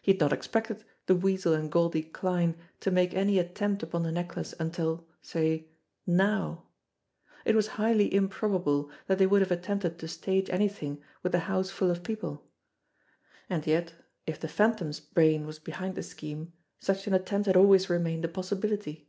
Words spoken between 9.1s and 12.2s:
they would have attempted to stage anything with the house full of